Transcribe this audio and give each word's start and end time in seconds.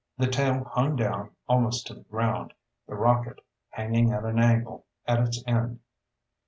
The 0.17 0.25
tail 0.25 0.63
hung 0.63 0.95
down 0.95 1.29
almost 1.47 1.85
to 1.85 1.93
the 1.93 2.01
ground, 2.01 2.55
the 2.87 2.95
rocket 2.95 3.39
hanging 3.69 4.11
at 4.11 4.25
an 4.25 4.39
angle 4.39 4.87
at 5.05 5.19
its 5.19 5.43
end. 5.45 5.79